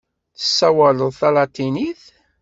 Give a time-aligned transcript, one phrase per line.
[0.37, 2.01] Tessawaleḍ talatinit?